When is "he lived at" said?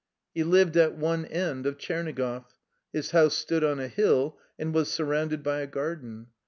0.33-0.97